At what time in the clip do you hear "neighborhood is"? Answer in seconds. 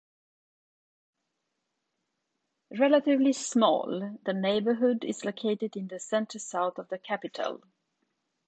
4.33-5.23